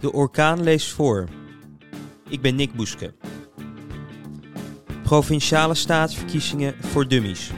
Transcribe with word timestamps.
De 0.00 0.12
orkaan 0.12 0.62
leest 0.62 0.92
voor. 0.92 1.28
Ik 2.28 2.40
ben 2.40 2.54
Nick 2.54 2.74
Boeske. 2.74 3.14
Provinciale 5.02 5.74
staatsverkiezingen 5.74 6.74
voor 6.80 7.08
dummies. 7.08 7.50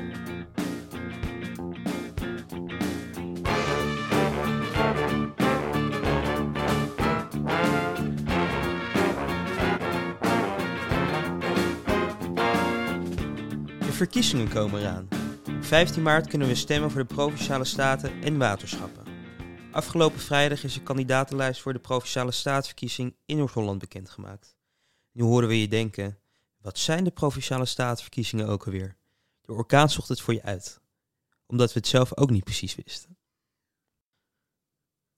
De 13.78 13.92
verkiezingen 13.92 14.48
komen 14.48 14.80
eraan. 14.80 15.08
Op 15.46 15.64
15 15.64 16.02
maart 16.02 16.26
kunnen 16.26 16.48
we 16.48 16.54
stemmen 16.54 16.90
voor 16.90 17.00
de 17.00 17.14
provinciale 17.14 17.64
staten 17.64 18.10
en 18.22 18.38
waterschappen. 18.38 19.07
Afgelopen 19.72 20.20
vrijdag 20.20 20.64
is 20.64 20.76
een 20.76 20.82
kandidatenlijst 20.82 21.60
voor 21.60 21.72
de 21.72 21.78
provinciale 21.78 22.32
staatsverkiezing 22.32 23.16
in 23.24 23.36
Noord-Holland 23.36 23.78
bekendgemaakt. 23.78 24.56
Nu 25.12 25.22
horen 25.22 25.48
we 25.48 25.60
je 25.60 25.68
denken, 25.68 26.18
wat 26.58 26.78
zijn 26.78 27.04
de 27.04 27.10
provinciale 27.10 27.64
staatsverkiezingen 27.64 28.48
ook 28.48 28.64
alweer? 28.64 28.96
De 29.40 29.52
orkaan 29.52 29.90
zocht 29.90 30.08
het 30.08 30.20
voor 30.20 30.34
je 30.34 30.42
uit, 30.42 30.80
omdat 31.46 31.72
we 31.72 31.78
het 31.78 31.88
zelf 31.88 32.16
ook 32.16 32.30
niet 32.30 32.44
precies 32.44 32.74
wisten. 32.74 33.18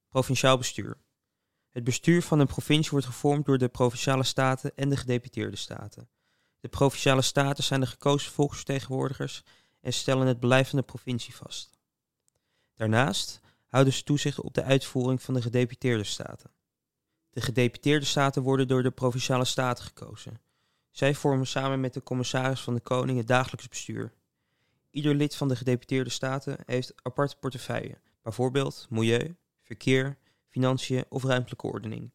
Provinciaal 0.09 0.57
bestuur. 0.57 0.97
Het 1.69 1.85
bestuur 1.85 2.23
van 2.23 2.39
een 2.39 2.47
provincie 2.47 2.91
wordt 2.91 3.07
gevormd 3.07 3.47
door 3.47 3.59
de 3.59 3.69
provinciale 3.69 4.25
staten 4.25 4.73
en 4.77 4.89
de 4.89 4.97
gedeputeerde 4.97 5.57
staten. 5.57 6.11
De 6.61 6.69
provinciale 6.69 7.23
staten 7.23 7.65
zijn 7.65 7.81
de 7.81 7.87
gekozen 7.87 8.33
volksvertegenwoordigers 8.33 9.43
en 9.81 9.93
stellen 9.93 10.27
het 10.27 10.41
beleid 10.41 10.69
van 10.69 10.79
de 10.79 10.85
provincie 10.85 11.35
vast. 11.35 11.79
Daarnaast 12.75 13.41
houden 13.71 13.93
ze 13.93 14.03
toezicht 14.03 14.41
op 14.41 14.55
de 14.55 14.63
uitvoering 14.63 15.23
van 15.23 15.35
de 15.35 15.43
gedeputeerde 15.43 16.05
staten. 16.05 16.51
De 17.31 17.41
gedeputeerde 17.41 18.07
staten 18.07 18.43
worden 18.43 18.69
door 18.69 18.83
de 18.83 18.91
provinciale 18.91 19.45
staten 19.45 19.85
gekozen. 19.85 20.41
Zij 20.91 21.15
vormen 21.15 21.47
samen 21.47 21.81
met 21.81 21.95
de 21.95 22.03
commissaris 22.03 22.61
van 22.61 22.75
de 22.75 22.81
Koning 22.81 23.19
het 23.19 23.27
dagelijks 23.27 23.69
bestuur. 23.69 24.13
Ieder 24.91 25.15
lid 25.15 25.37
van 25.37 25.49
de 25.49 25.57
gedeputeerde 25.57 26.11
staten 26.11 26.59
heeft 26.67 26.95
aparte 27.03 27.37
portefeuille, 27.37 28.01
bijvoorbeeld 28.23 28.87
milieu, 28.91 29.37
verkeer, 29.63 30.19
financiën 30.49 31.05
of 31.09 31.25
ruimtelijke 31.25 31.67
ordening. 31.67 32.13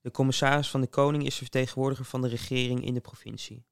De 0.00 0.10
commissaris 0.10 0.70
van 0.70 0.80
de 0.80 0.86
Koning 0.86 1.24
is 1.24 1.34
de 1.34 1.40
vertegenwoordiger 1.40 2.04
van 2.04 2.22
de 2.22 2.28
regering 2.28 2.84
in 2.84 2.94
de 2.94 3.00
provincie. 3.00 3.66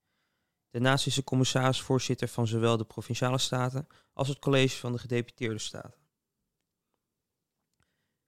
Daarnaast 0.70 1.06
is 1.06 1.14
de 1.14 1.24
commissaris 1.24 1.80
voorzitter 1.80 2.28
van 2.28 2.46
zowel 2.46 2.76
de 2.76 2.84
provinciale 2.84 3.38
staten 3.38 3.86
als 4.12 4.28
het 4.28 4.38
college 4.38 4.76
van 4.76 4.92
de 4.92 4.98
gedeputeerde 4.98 5.58
staten. 5.58 6.03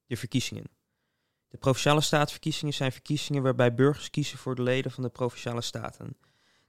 De 0.06 0.16
verkiezingen. 0.16 0.64
De 1.48 1.56
provinciale 1.56 2.00
staatsverkiezingen 2.00 2.74
zijn 2.74 2.92
verkiezingen 2.92 3.42
waarbij 3.42 3.74
burgers 3.74 4.10
kiezen 4.10 4.38
voor 4.38 4.54
de 4.54 4.62
leden 4.62 4.90
van 4.90 5.02
de 5.02 5.08
provinciale 5.08 5.60
staten, 5.60 6.16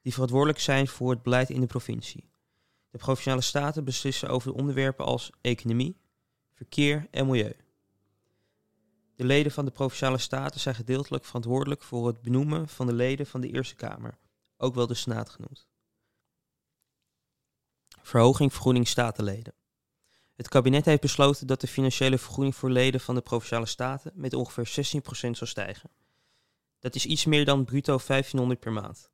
die 0.01 0.13
verantwoordelijk 0.13 0.59
zijn 0.59 0.87
voor 0.87 1.09
het 1.09 1.23
beleid 1.23 1.49
in 1.49 1.61
de 1.61 1.67
provincie. 1.67 2.29
De 2.89 2.97
provinciale 2.97 3.41
staten 3.41 3.83
beslissen 3.83 4.29
over 4.29 4.53
onderwerpen 4.53 5.05
als 5.05 5.29
economie, 5.41 5.97
verkeer 6.53 7.07
en 7.11 7.25
milieu. 7.25 7.55
De 9.15 9.23
leden 9.23 9.51
van 9.51 9.65
de 9.65 9.71
provinciale 9.71 10.17
staten 10.17 10.59
zijn 10.59 10.75
gedeeltelijk 10.75 11.25
verantwoordelijk 11.25 11.83
voor 11.83 12.07
het 12.07 12.21
benoemen 12.21 12.67
van 12.67 12.87
de 12.87 12.93
leden 12.93 13.25
van 13.25 13.41
de 13.41 13.49
Eerste 13.49 13.75
Kamer, 13.75 14.17
ook 14.57 14.75
wel 14.75 14.87
de 14.87 14.93
Senaat 14.93 15.29
genoemd. 15.29 15.67
Verhoging 18.01 18.53
vergoeding 18.53 18.87
statenleden. 18.87 19.53
Het 20.37 20.47
kabinet 20.47 20.85
heeft 20.85 21.01
besloten 21.01 21.47
dat 21.47 21.61
de 21.61 21.67
financiële 21.67 22.17
vergoeding 22.17 22.55
voor 22.55 22.69
leden 22.69 22.99
van 22.99 23.15
de 23.15 23.21
provinciale 23.21 23.65
staten 23.65 24.11
met 24.15 24.33
ongeveer 24.33 25.01
16% 25.27 25.29
zal 25.31 25.47
stijgen. 25.47 25.89
Dat 26.79 26.95
is 26.95 27.05
iets 27.05 27.25
meer 27.25 27.45
dan 27.45 27.65
bruto 27.65 27.99
1500 28.07 28.59
per 28.59 28.71
maand. 28.71 29.11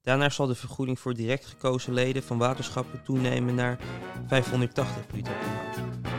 Daarna 0.00 0.28
zal 0.28 0.46
de 0.46 0.54
vergoeding 0.54 0.98
voor 0.98 1.14
direct 1.14 1.46
gekozen 1.46 1.92
leden 1.92 2.22
van 2.22 2.38
waterschappen 2.38 3.02
toenemen 3.02 3.54
naar 3.54 3.78
580 4.26 5.06
bruto 5.06 5.32
per 5.32 5.50
maand. 5.50 6.11